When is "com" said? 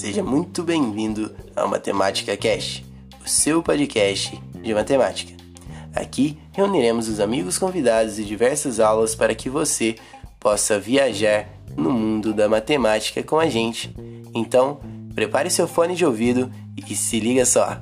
13.22-13.38